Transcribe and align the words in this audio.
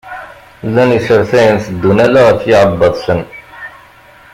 Llan 0.67 0.91
isertayen 0.97 1.57
iteddun 1.59 1.97
ala 2.05 2.21
ɣef 2.27 2.41
yiɛebbaḍ-sen. 2.47 3.21